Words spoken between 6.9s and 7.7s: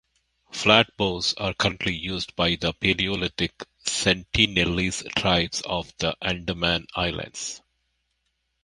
Islands.